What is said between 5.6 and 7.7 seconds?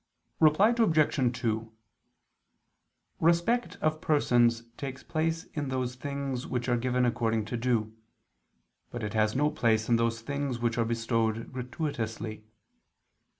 those things which are given according to